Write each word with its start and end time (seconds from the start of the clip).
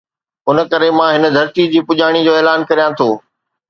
ان 0.49 0.57
ڪري 0.71 0.89
مان 0.97 1.11
هن 1.15 1.23
ڌرڻي 1.35 1.63
جي 1.71 1.79
پڄاڻي 1.87 2.19
جو 2.27 2.33
اعلان 2.37 2.59
ڪريان 2.69 2.91
ٿو. 2.99 3.09